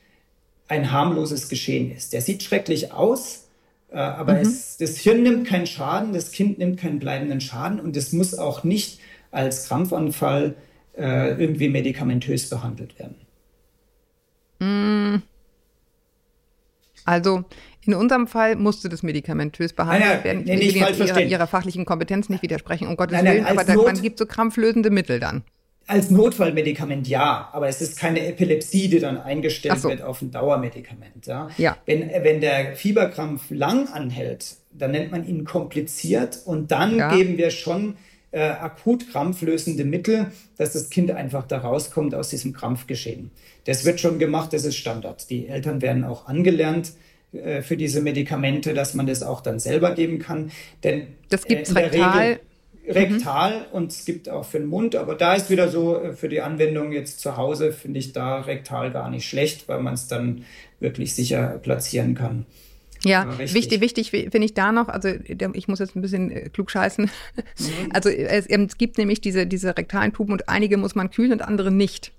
[0.69, 2.13] ein harmloses Geschehen ist.
[2.13, 3.47] Der sieht schrecklich aus,
[3.91, 4.41] äh, aber mhm.
[4.41, 8.37] es, das Hirn nimmt keinen Schaden, das Kind nimmt keinen bleibenden Schaden und es muss
[8.37, 8.99] auch nicht
[9.31, 10.55] als Krampfanfall
[10.97, 13.15] äh, irgendwie medikamentös behandelt werden.
[14.59, 15.23] Mm.
[17.05, 17.45] Also
[17.81, 20.61] in unserem Fall musste das medikamentös behandelt nein, nein, werden.
[20.61, 23.75] Ich will jetzt ihrer, ihrer, fachlichen Kompetenz nicht widersprechen, um Gottes nein, Willen, aber da,
[23.75, 25.43] man gibt so krampflösende Mittel dann.
[25.89, 29.89] Als Notfallmedikament ja, aber es ist keine Epilepsie, die dann eingestellt so.
[29.89, 31.25] wird auf ein Dauermedikament.
[31.25, 31.49] Ja?
[31.57, 31.77] Ja.
[31.87, 37.15] Wenn, wenn der Fieberkrampf lang anhält, dann nennt man ihn kompliziert und dann ja.
[37.15, 37.95] geben wir schon
[38.29, 43.31] äh, akut krampflösende Mittel, dass das Kind einfach da rauskommt aus diesem Krampfgeschehen.
[43.65, 45.27] Das wird schon gemacht, das ist Standard.
[45.31, 46.91] Die Eltern werden auch angelernt
[47.31, 50.51] äh, für diese Medikamente, dass man das auch dann selber geben kann.
[50.83, 52.19] Denn das gibt es äh, rektal.
[52.19, 52.39] Regel,
[52.89, 53.65] rektal mhm.
[53.71, 56.41] und es gibt auch für den Mund, aber da ist wieder so, äh, für die
[56.41, 60.43] Anwendung jetzt zu Hause finde ich da rektal gar nicht schlecht, weil man es dann
[60.79, 62.45] wirklich sicher platzieren kann.
[63.03, 66.69] Ja, wichtig, wichtig finde ich da noch, also ich muss jetzt ein bisschen äh, klug
[66.69, 67.05] scheißen.
[67.05, 67.89] Mhm.
[67.93, 71.41] Also es, es, gibt nämlich diese, diese rektalen Tuben und einige muss man kühlen und
[71.41, 72.11] andere nicht.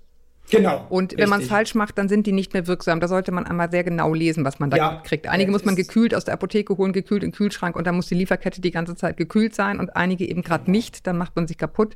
[0.51, 0.85] Genau.
[0.89, 2.99] Und wenn man es falsch macht, dann sind die nicht mehr wirksam.
[2.99, 5.27] Da sollte man einmal sehr genau lesen, was man da ja, kriegt.
[5.27, 8.15] Einige muss man gekühlt aus der Apotheke holen, gekühlt im Kühlschrank und dann muss die
[8.15, 11.07] Lieferkette die ganze Zeit gekühlt sein und einige eben gerade nicht.
[11.07, 11.95] Dann macht man sich kaputt.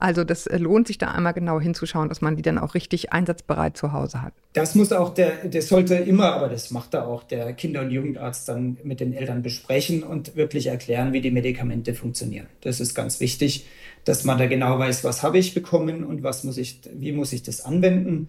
[0.00, 3.12] Also das äh, lohnt sich da einmal genau hinzuschauen, dass man die dann auch richtig
[3.12, 4.32] einsatzbereit zu Hause hat.
[4.52, 7.90] Das muss auch der, das sollte immer, aber das macht da auch der Kinder- und
[7.90, 12.46] Jugendarzt dann mit den Eltern besprechen und wirklich erklären, wie die Medikamente funktionieren.
[12.60, 13.66] Das ist ganz wichtig,
[14.04, 17.32] dass man da genau weiß, was habe ich bekommen und was muss ich, wie muss
[17.32, 18.28] ich das anwenden.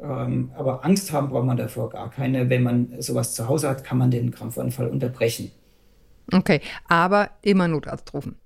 [0.00, 2.50] Ähm, aber Angst haben braucht man davor gar keine.
[2.50, 5.50] Wenn man sowas zu Hause hat, kann man den Krampfanfall unterbrechen.
[6.32, 8.36] Okay, aber immer Notarzt rufen.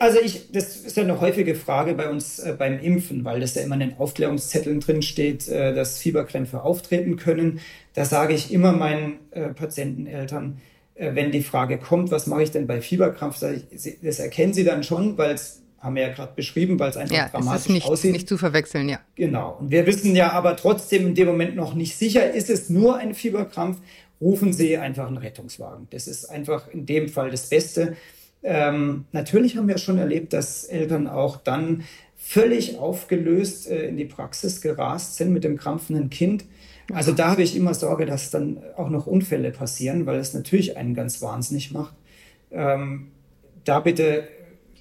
[0.00, 3.54] Also ich, das ist ja eine häufige Frage bei uns äh, beim Impfen, weil das
[3.54, 7.60] ja immer in den Aufklärungszetteln drin steht, äh, dass Fieberkrämpfe auftreten können.
[7.94, 10.60] Da sage ich immer meinen äh, Patienteneltern,
[10.94, 14.64] äh, wenn die Frage kommt, was mache ich denn bei Fieberkrampf, ich, das erkennen sie
[14.64, 17.66] dann schon, weil es haben wir ja gerade beschrieben, weil es einfach ja, dramatisch es
[17.66, 18.12] ist nicht, aussieht.
[18.12, 19.00] nicht zu verwechseln, ja.
[19.16, 19.56] Genau.
[19.58, 22.98] Und wir wissen ja aber trotzdem in dem Moment noch nicht sicher, ist es nur
[22.98, 23.78] ein Fieberkrampf,
[24.20, 25.88] rufen Sie einfach einen Rettungswagen.
[25.90, 27.96] Das ist einfach in dem Fall das Beste.
[28.42, 31.84] Ähm, natürlich haben wir schon erlebt, dass Eltern auch dann
[32.16, 36.44] völlig aufgelöst äh, in die Praxis gerast sind mit dem krampfenden Kind.
[36.92, 40.76] Also da habe ich immer Sorge, dass dann auch noch Unfälle passieren, weil es natürlich
[40.76, 41.94] einen ganz wahnsinnig macht.
[42.50, 43.08] Ähm,
[43.64, 44.24] da bitte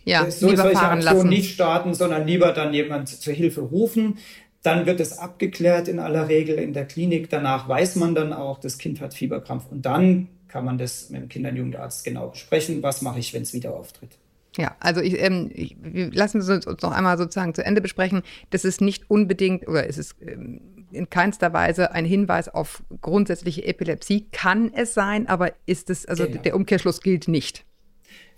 [0.04, 1.30] ja, so, solche Aktionen lassen.
[1.30, 4.18] nicht starten, sondern lieber dann jemand zur Hilfe rufen.
[4.64, 7.30] Dann wird es abgeklärt in aller Regel in der Klinik.
[7.30, 9.66] Danach weiß man dann auch, das Kind hat Fieberkrampf.
[9.72, 12.84] Und dann kann man das mit dem Kinder- und Jugendarzt genau besprechen.
[12.84, 14.18] Was mache ich, wenn es wieder auftritt?
[14.58, 15.78] Ja, also ich, ähm, ich,
[16.12, 18.22] lassen Sie uns noch einmal sozusagen zu Ende besprechen.
[18.50, 20.60] Das ist nicht unbedingt oder ist es ähm,
[20.92, 24.28] in keinster Weise ein Hinweis auf grundsätzliche Epilepsie.
[24.34, 26.42] Kann es sein, aber ist es, also genau.
[26.42, 27.64] der Umkehrschluss gilt nicht.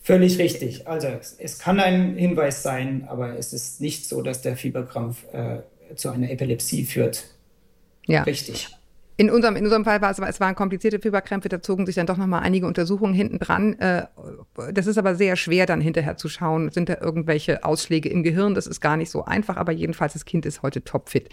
[0.03, 0.87] Völlig richtig.
[0.87, 1.07] Also
[1.39, 5.61] es kann ein Hinweis sein, aber es ist nicht so, dass der Fieberkrampf äh,
[5.95, 7.23] zu einer Epilepsie führt.
[8.05, 8.21] Ja.
[8.23, 8.67] Richtig.
[9.15, 12.07] In unserem, in unserem Fall war es, es waren komplizierte Fieberkrämpfe, da zogen sich dann
[12.07, 13.77] doch nochmal einige Untersuchungen hinten dran.
[13.79, 14.07] Äh,
[14.73, 18.55] das ist aber sehr schwer, dann hinterher zu schauen, sind da irgendwelche Ausschläge im Gehirn.
[18.55, 21.29] Das ist gar nicht so einfach, aber jedenfalls, das Kind ist heute topfit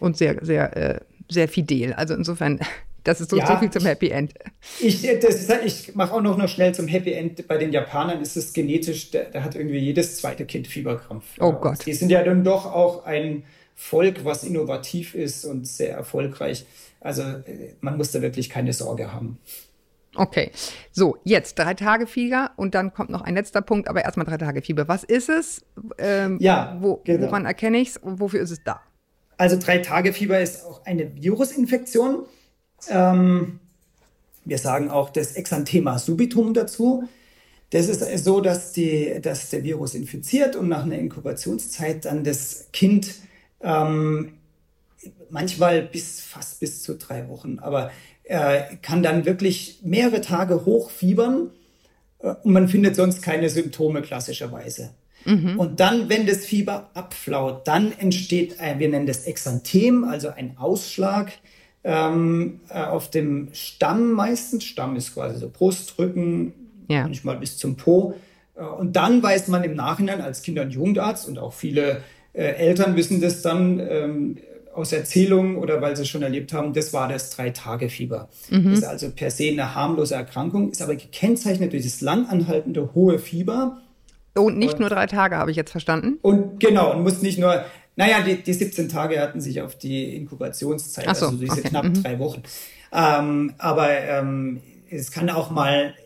[0.00, 1.92] und sehr, sehr, äh, sehr fidel.
[1.92, 2.60] Also insofern,
[3.08, 4.34] das ist so, ja, so viel zum Happy End.
[4.80, 7.48] Ich, ich mache auch noch, noch schnell zum Happy End.
[7.48, 11.24] Bei den Japanern ist es genetisch, da, da hat irgendwie jedes zweite Kind Fieberkrampf.
[11.40, 11.86] Oh Gott.
[11.86, 13.44] Die sind ja dann doch auch ein
[13.74, 16.66] Volk, was innovativ ist und sehr erfolgreich.
[17.00, 19.38] Also äh, man muss da wirklich keine Sorge haben.
[20.14, 20.50] Okay,
[20.92, 24.36] so jetzt drei Tage Fieber und dann kommt noch ein letzter Punkt, aber erstmal drei
[24.36, 24.86] Tage Fieber.
[24.86, 25.64] Was ist es?
[25.96, 27.26] Ähm, ja, wo, genau.
[27.26, 28.82] woran erkenne ich es und wofür ist es da?
[29.38, 32.26] Also drei Tage Fieber ist auch eine Virusinfektion.
[32.88, 33.60] Ähm,
[34.44, 37.08] wir sagen auch das Exanthema subitum dazu.
[37.70, 42.68] Das ist so, dass, die, dass der Virus infiziert und nach einer Inkubationszeit dann das
[42.72, 43.14] Kind
[43.60, 44.38] ähm,
[45.28, 47.90] manchmal bis fast bis zu drei Wochen, aber
[48.24, 51.50] er kann dann wirklich mehrere Tage hochfiebern
[52.20, 54.90] äh, und man findet sonst keine Symptome klassischerweise.
[55.24, 55.58] Mhm.
[55.58, 60.56] Und dann, wenn das Fieber abflaut, dann entsteht, ein, wir nennen das Exanthem, also ein
[60.58, 61.32] Ausschlag
[61.84, 64.64] ähm, äh, auf dem Stamm meistens.
[64.64, 66.52] Stamm ist quasi so Brustrücken,
[66.88, 67.02] ja.
[67.02, 68.14] manchmal bis zum Po.
[68.56, 72.42] Äh, und dann weiß man im Nachhinein als Kinder- und Jugendarzt und auch viele äh,
[72.42, 74.36] Eltern wissen das dann, ähm,
[74.78, 78.28] aus Erzählungen oder weil sie es schon erlebt haben, das war das Drei-Tage-Fieber.
[78.50, 78.70] Mhm.
[78.70, 83.18] Das ist also per se eine harmlose Erkrankung, ist aber gekennzeichnet durch das langanhaltende hohe
[83.18, 83.78] Fieber.
[84.34, 86.18] Und nicht und, nur drei Tage, habe ich jetzt verstanden.
[86.22, 87.64] Und genau, und muss nicht nur,
[87.98, 91.68] naja, die, die 17 Tage hatten sich auf die Inkubationszeit, so, also diese okay.
[91.68, 92.00] knapp mhm.
[92.00, 92.44] drei Wochen.
[92.92, 95.96] Ähm, aber ähm, es kann auch mal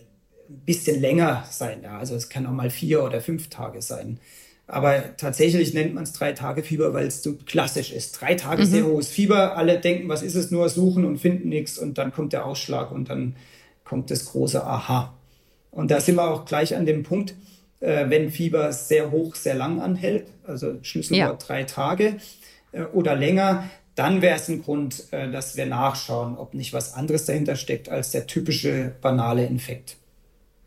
[0.48, 1.98] ein bisschen länger sein, ja.
[1.98, 4.18] also es kann auch mal vier oder fünf Tage sein.
[4.66, 8.12] Aber tatsächlich nennt man es drei Tage Fieber, weil es so klassisch ist.
[8.12, 8.66] Drei Tage mhm.
[8.66, 9.58] sehr hohes Fieber.
[9.58, 11.76] Alle denken, was ist es nur, suchen und finden nichts.
[11.76, 13.36] Und dann kommt der Ausschlag und dann
[13.84, 15.12] kommt das große Aha.
[15.70, 17.34] Und da sind wir auch gleich an dem Punkt,
[17.82, 21.46] äh, wenn Fieber sehr hoch, sehr lang anhält, also Schlüsselwort ja.
[21.46, 22.16] drei Tage
[22.72, 26.94] äh, oder länger, dann wäre es ein Grund, äh, dass wir nachschauen, ob nicht was
[26.94, 29.96] anderes dahinter steckt als der typische banale Infekt.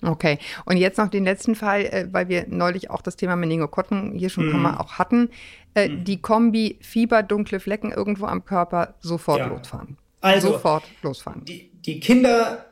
[0.02, 4.12] Okay, und jetzt noch den letzten Fall, äh, weil wir neulich auch das Thema Meningokokken
[4.12, 4.62] hier schon mhm.
[4.62, 5.30] mal auch hatten.
[5.74, 6.04] Äh, mhm.
[6.04, 9.48] Die Kombi Fieber, dunkle Flecken irgendwo am Körper, sofort ja.
[9.48, 9.98] losfahren.
[10.22, 11.46] Also, sofort losfahren.
[11.46, 12.66] Die, die Kinder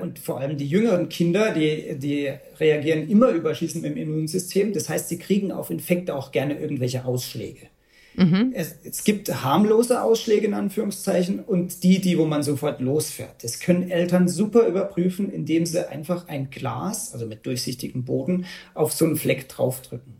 [0.00, 4.72] und vor allem die jüngeren Kinder, die, die reagieren immer überschießend dem Immunsystem.
[4.72, 7.68] Das heißt, sie kriegen auf Infekte auch gerne irgendwelche Ausschläge.
[8.16, 8.52] Mhm.
[8.54, 13.42] Es, es, gibt harmlose Ausschläge in Anführungszeichen und die, die, wo man sofort losfährt.
[13.42, 18.92] Das können Eltern super überprüfen, indem sie einfach ein Glas, also mit durchsichtigem Boden, auf
[18.92, 20.14] so einen Fleck draufdrücken.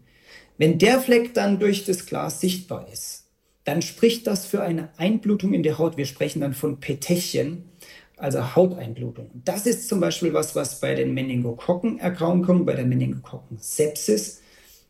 [0.58, 3.24] Wenn der Fleck dann durch das Glas sichtbar ist,
[3.64, 5.96] dann spricht das für eine Einblutung in der Haut.
[5.96, 7.64] Wir sprechen dann von Petechien,
[8.16, 9.30] also Hauteinblutung.
[9.44, 14.40] Das ist zum Beispiel was, was bei den Meningokokken-Erkrankungen, bei der Meningokokken-Sepsis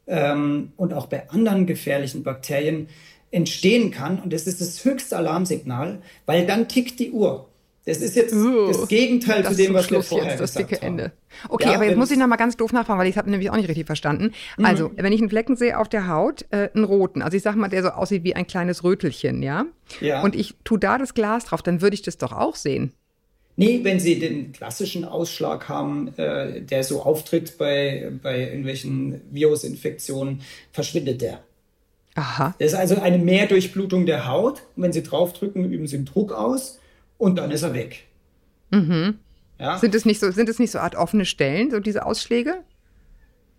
[0.07, 2.89] ähm, und auch bei anderen gefährlichen Bakterien
[3.31, 4.21] entstehen kann.
[4.21, 7.49] Und das ist das höchste Alarmsignal, weil dann tickt die Uhr.
[7.87, 10.55] Das ist jetzt uh, das Gegenteil das zu dem, was Schluss wir vorher jetzt, das
[10.55, 10.87] dicke haben.
[10.87, 11.13] Ende.
[11.51, 13.51] Okay, ja, aber jetzt muss ich noch mal ganz doof nachfragen, weil ich habe nämlich
[13.51, 14.33] auch nicht richtig verstanden.
[14.57, 14.65] Mhm.
[14.65, 17.57] Also, wenn ich einen Flecken sehe auf der Haut, äh, einen roten, also ich sag
[17.57, 19.67] mal, der so aussieht wie ein kleines Rötelchen, ja?
[20.01, 20.23] Ja.
[20.23, 22.95] Und ich tue da das Glas drauf, dann würde ich das doch auch sehen.
[23.57, 30.43] Nee, wenn Sie den klassischen Ausschlag haben, äh, der so auftritt bei, bei irgendwelchen Virusinfektionen,
[30.73, 31.41] verschwindet der.
[32.17, 32.55] Aha.
[32.59, 34.63] Das ist also eine Mehrdurchblutung der Haut.
[34.77, 36.81] Und wenn Sie draufdrücken, üben Sie einen Druck aus
[37.19, 38.05] und dann ist er weg.
[38.71, 39.19] Mhm.
[39.59, 39.79] Ja?
[39.79, 42.57] Sind es nicht so, sind es nicht so Art offene Stellen, so diese Ausschläge?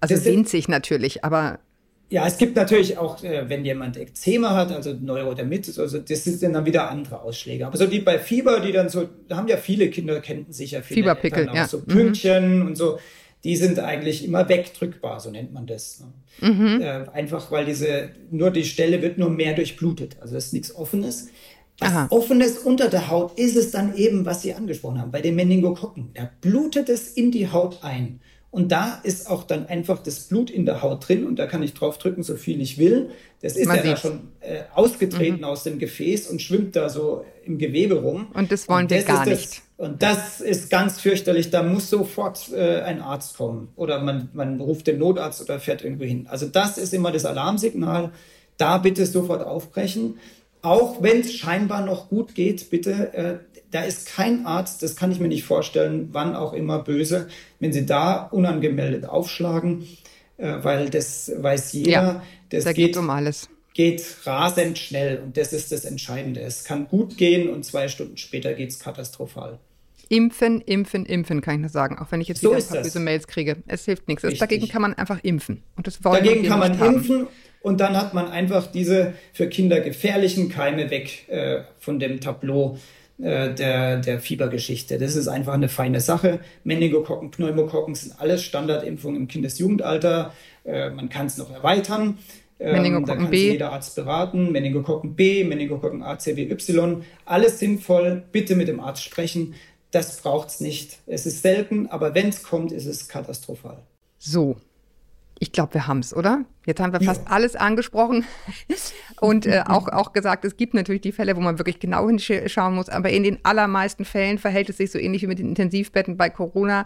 [0.02, 1.60] Also das winzig natürlich, aber
[2.10, 6.54] ja, es gibt natürlich auch, äh, wenn jemand Ekzeme hat, also Neurodermitis, also das sind
[6.54, 7.66] dann wieder andere Ausschläge.
[7.66, 10.84] Aber so die bei Fieber, die dann so, da haben ja viele Kinder, kennen sicher
[10.84, 11.68] viele Fieberpickel, auch ja.
[11.68, 12.68] so Pünktchen mhm.
[12.68, 13.00] und so,
[13.44, 16.04] die sind eigentlich immer wegdrückbar, so nennt man das.
[16.42, 16.52] Ne?
[16.52, 16.82] Mhm.
[16.82, 20.18] Äh, einfach weil diese, nur die Stelle wird nur mehr durchblutet.
[20.22, 21.30] Also das ist nichts Offenes.
[21.80, 22.08] Was Aha.
[22.10, 26.12] Offenes unter der Haut ist es dann eben, was Sie angesprochen haben, bei den Meningokokken.
[26.14, 28.22] Da blutet es in die Haut ein.
[28.56, 31.62] Und da ist auch dann einfach das Blut in der Haut drin und da kann
[31.62, 33.10] ich draufdrücken, so viel ich will.
[33.42, 35.44] Das ist Man ja da schon äh, ausgetreten mhm.
[35.44, 38.28] aus dem Gefäß und schwimmt da so im Gewebe rum.
[38.34, 39.62] Und das wollen und das wir gar das, nicht.
[39.76, 41.50] Und das ist ganz fürchterlich.
[41.50, 45.84] Da muss sofort äh, ein Arzt kommen oder man, man ruft den Notarzt oder fährt
[45.84, 46.28] irgendwo hin.
[46.30, 48.14] Also das ist immer das Alarmsignal.
[48.56, 50.18] Da bitte sofort aufbrechen.
[50.66, 53.38] Auch wenn es scheinbar noch gut geht, bitte äh,
[53.70, 57.28] da ist kein Arzt, das kann ich mir nicht vorstellen, wann auch immer böse,
[57.60, 59.88] wenn sie da unangemeldet aufschlagen,
[60.38, 61.92] äh, weil das weiß jeder.
[61.92, 63.48] Ja, das da geht um alles.
[63.76, 66.40] Geht rasend schnell und das ist das Entscheidende.
[66.40, 69.60] Es kann gut gehen und zwei Stunden später geht es katastrophal.
[70.10, 72.00] Impfen, impfen, impfen, kann ich nur sagen.
[72.00, 73.58] Auch wenn ich jetzt so wieder ein paar böse Mails kriege.
[73.68, 74.24] Es hilft nichts.
[74.24, 74.40] Richtig.
[74.40, 75.62] Dagegen kann man einfach impfen.
[75.76, 76.96] Und das wollen Dagegen kann man haben.
[76.96, 77.28] impfen
[77.66, 82.78] und dann hat man einfach diese für Kinder gefährlichen Keime weg äh, von dem Tableau
[83.18, 85.00] äh, der, der Fiebergeschichte.
[85.00, 86.42] Das ist einfach eine feine Sache.
[86.64, 90.32] Meningokokken, Pneumokokken sind alles Standardimpfungen im Kindesjugendalter.
[90.64, 92.20] Äh, man kann es noch erweitern.
[92.60, 93.52] Ähm, Meningokokken da kann B.
[93.54, 94.52] jeder Arzt beraten.
[94.52, 97.04] Meningokokken B, Meningokokken A, C, B, Y.
[97.26, 98.22] Alles sinnvoll.
[98.32, 99.56] Bitte mit dem Arzt sprechen.
[99.90, 101.00] Das braucht es nicht.
[101.08, 103.82] Es ist selten, aber wenn es kommt, ist es katastrophal.
[104.20, 104.56] So,
[105.40, 106.46] ich glaube, wir haben es, oder?
[106.66, 107.32] Jetzt haben wir fast ja.
[107.32, 108.26] alles angesprochen
[109.22, 112.74] und äh, auch, auch gesagt, es gibt natürlich die Fälle, wo man wirklich genau hinschauen
[112.74, 116.18] muss, aber in den allermeisten Fällen verhält es sich so ähnlich wie mit den Intensivbetten
[116.18, 116.86] bei Corona.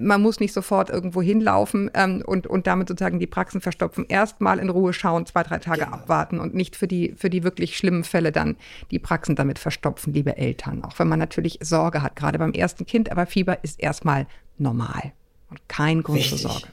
[0.00, 4.06] Man muss nicht sofort irgendwo hinlaufen ähm, und, und damit sozusagen die Praxen verstopfen.
[4.08, 5.92] Erstmal in Ruhe schauen, zwei, drei Tage genau.
[5.92, 8.56] abwarten und nicht für die, für die wirklich schlimmen Fälle dann
[8.90, 10.82] die Praxen damit verstopfen, liebe Eltern.
[10.82, 14.26] Auch wenn man natürlich Sorge hat, gerade beim ersten Kind, aber Fieber ist erstmal
[14.58, 15.12] normal
[15.50, 16.68] und kein Grund zur Sorge.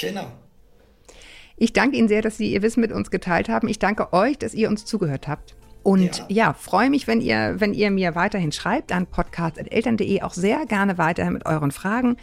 [0.00, 0.26] Genau.
[1.56, 3.68] Ich danke Ihnen sehr, dass Sie Ihr Wissen mit uns geteilt haben.
[3.68, 5.56] Ich danke euch, dass ihr uns zugehört habt.
[5.82, 10.34] Und ja, ja freue mich, wenn ihr, wenn ihr mir weiterhin schreibt an podcast.eltern.de, auch
[10.34, 12.16] sehr gerne weiterhin mit euren Fragen.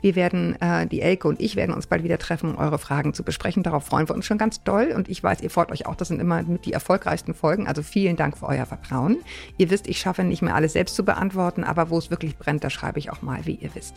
[0.00, 3.12] Wir werden, äh, die Elke und ich werden uns bald wieder treffen, um eure Fragen
[3.12, 3.62] zu besprechen.
[3.62, 4.92] Darauf freuen wir uns schon ganz doll.
[4.96, 5.94] Und ich weiß, ihr freut euch auch.
[5.94, 7.66] Das sind immer mit die erfolgreichsten Folgen.
[7.66, 9.18] Also vielen Dank für euer Vertrauen.
[9.58, 12.64] Ihr wisst, ich schaffe nicht mehr alles selbst zu beantworten, aber wo es wirklich brennt,
[12.64, 13.96] da schreibe ich auch mal, wie ihr wisst.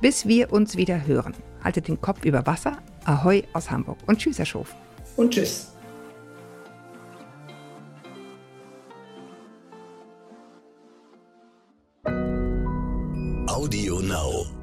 [0.00, 1.34] Bis wir uns wieder hören.
[1.62, 2.78] Haltet den Kopf über Wasser.
[3.04, 3.98] Ahoi aus Hamburg.
[4.06, 4.74] Und tschüss, Herr Schof.
[5.16, 5.72] Und tschüss.
[13.46, 14.59] Audio Now.